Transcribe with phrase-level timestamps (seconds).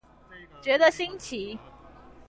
[0.63, 1.59] 覺得新奇